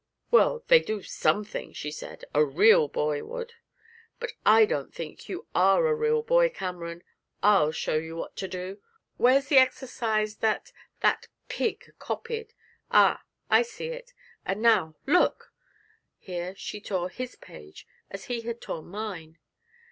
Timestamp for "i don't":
4.43-4.91